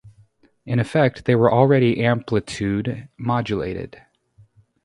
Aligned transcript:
In 0.65 0.79
effect 0.79 1.25
they 1.25 1.35
were 1.35 1.51
already 1.53 2.03
amplitude 2.03 3.07
modulated. 3.19 4.01